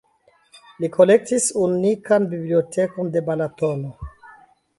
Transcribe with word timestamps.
Li 0.83 0.87
kolektis 0.95 1.45
unikan 1.65 2.25
bibliotekon 2.33 3.13
de 3.19 3.23
Balatono. 3.29 3.95